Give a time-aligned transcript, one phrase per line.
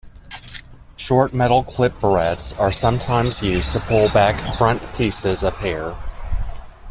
[0.97, 5.95] Short metal "clip" barrettes are sometimes used to pull back front pieces of hair.